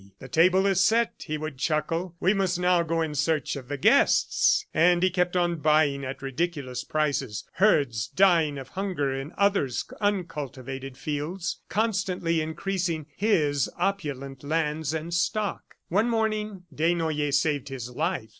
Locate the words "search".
3.13-3.55